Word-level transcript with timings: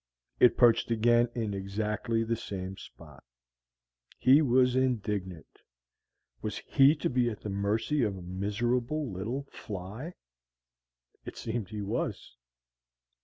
It 0.39 0.57
perched 0.57 0.89
again 0.89 1.29
in 1.35 1.53
exactly 1.53 2.23
the 2.23 2.35
same 2.35 2.75
spot. 2.75 3.23
He 4.17 4.41
was 4.41 4.75
indignant: 4.75 5.61
was 6.41 6.57
he 6.57 6.95
to 6.95 7.07
be 7.07 7.29
at 7.29 7.41
the 7.41 7.49
mercy 7.51 8.01
of 8.01 8.17
a 8.17 8.21
miserable 8.23 9.11
little 9.11 9.47
fly? 9.51 10.13
It 11.23 11.37
seemed 11.37 11.69
he 11.69 11.83
was. 11.83 12.35